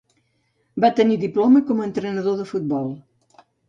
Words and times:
Va 0.85 0.91
tenir 1.01 1.19
diploma 1.25 1.63
com 1.71 1.87
a 1.87 1.89
entrenador 1.91 2.43
de 2.43 2.51
futbol. 2.57 2.95